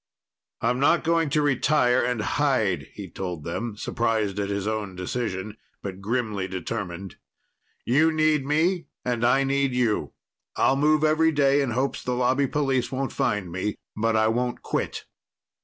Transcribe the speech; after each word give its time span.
"I'm 0.61 0.79
not 0.79 1.03
going 1.03 1.29
to 1.29 1.43
retire 1.43 2.03
and 2.03 2.21
hide," 2.23 2.87
he'd 2.95 3.13
told 3.13 3.43
them, 3.43 3.77
surprised 3.77 4.39
at 4.39 4.49
his 4.49 4.65
own 4.65 4.95
decision, 4.95 5.57
but 5.83 6.01
grimly 6.01 6.47
determined. 6.47 7.17
"You 7.85 8.11
need 8.11 8.43
me 8.43 8.87
and 9.05 9.23
I 9.23 9.43
need 9.43 9.73
you. 9.75 10.13
I'll 10.55 10.75
move 10.75 11.03
every 11.03 11.31
day 11.31 11.61
in 11.61 11.69
hopes 11.69 12.01
the 12.01 12.13
Lobby 12.15 12.47
police 12.47 12.91
won't 12.91 13.11
find 13.13 13.51
me, 13.51 13.75
but 13.95 14.15
I 14.15 14.27
won't 14.27 14.63
quit." 14.63 15.05